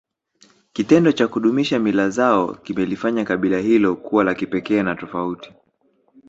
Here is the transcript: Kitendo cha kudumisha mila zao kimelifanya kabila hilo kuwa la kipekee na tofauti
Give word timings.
Kitendo 0.73 1.11
cha 1.11 1.27
kudumisha 1.27 1.79
mila 1.79 2.09
zao 2.09 2.53
kimelifanya 2.55 3.25
kabila 3.25 3.57
hilo 3.59 3.95
kuwa 3.95 4.23
la 4.23 4.35
kipekee 4.35 4.83
na 4.83 4.95
tofauti 4.95 5.53